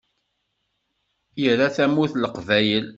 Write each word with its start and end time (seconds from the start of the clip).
Ira 1.47 1.67
Tamurt 1.75 2.13
n 2.15 2.19
Leqbayel. 2.23 2.85